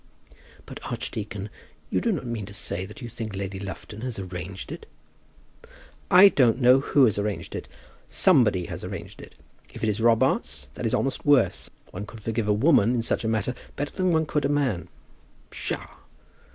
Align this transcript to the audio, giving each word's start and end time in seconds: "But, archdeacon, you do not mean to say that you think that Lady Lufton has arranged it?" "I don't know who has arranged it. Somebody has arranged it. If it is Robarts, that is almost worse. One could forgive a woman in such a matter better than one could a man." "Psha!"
"But, 0.65 0.79
archdeacon, 0.91 1.51
you 1.91 2.01
do 2.01 2.11
not 2.11 2.25
mean 2.25 2.47
to 2.47 2.55
say 2.55 2.87
that 2.87 3.03
you 3.03 3.07
think 3.07 3.33
that 3.33 3.37
Lady 3.37 3.59
Lufton 3.59 4.01
has 4.01 4.17
arranged 4.17 4.71
it?" 4.71 4.87
"I 6.09 6.29
don't 6.29 6.59
know 6.59 6.79
who 6.79 7.05
has 7.05 7.19
arranged 7.19 7.53
it. 7.53 7.67
Somebody 8.09 8.65
has 8.65 8.83
arranged 8.83 9.21
it. 9.21 9.35
If 9.71 9.83
it 9.83 9.89
is 9.89 10.01
Robarts, 10.01 10.71
that 10.73 10.87
is 10.87 10.95
almost 10.95 11.23
worse. 11.23 11.69
One 11.91 12.07
could 12.07 12.19
forgive 12.21 12.47
a 12.47 12.51
woman 12.51 12.95
in 12.95 13.03
such 13.03 13.23
a 13.23 13.27
matter 13.27 13.53
better 13.75 13.95
than 13.95 14.11
one 14.11 14.25
could 14.25 14.43
a 14.43 14.49
man." 14.49 14.87
"Psha!" 15.51 15.85